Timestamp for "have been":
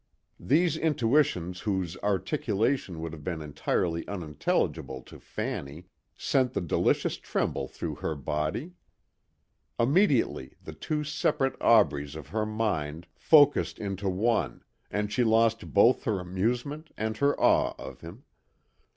3.13-3.39